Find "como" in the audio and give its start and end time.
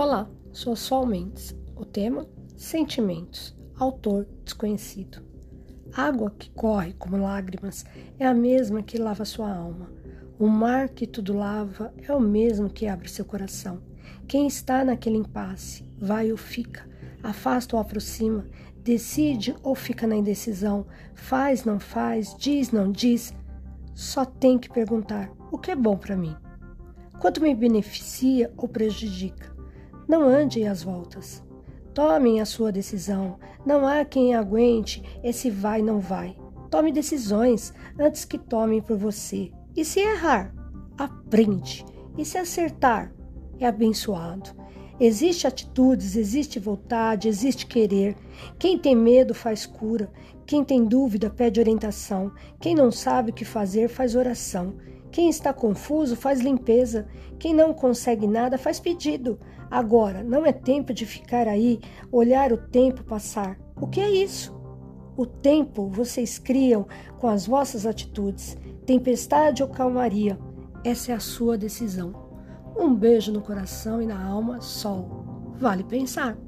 6.92-7.16